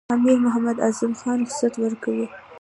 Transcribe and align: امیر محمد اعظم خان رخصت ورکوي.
امیر 0.15 0.37
محمد 0.45 0.77
اعظم 0.85 1.13
خان 1.19 1.37
رخصت 1.43 1.73
ورکوي. 1.79 2.27